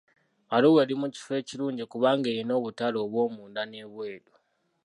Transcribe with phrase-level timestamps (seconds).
[0.55, 4.31] Arua eri mu kifo ekirungi kubanga erina obutale obwomunda n'ebweru.